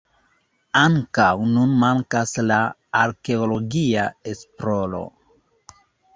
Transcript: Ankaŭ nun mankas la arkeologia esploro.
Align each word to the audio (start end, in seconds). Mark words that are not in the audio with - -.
Ankaŭ 0.79 1.27
nun 1.49 1.75
mankas 1.83 2.33
la 2.47 2.57
arkeologia 3.03 4.09
esploro. 4.35 5.05